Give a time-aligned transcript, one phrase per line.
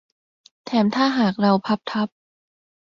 [0.65, 2.09] แถมถ้าหากเราพับทับ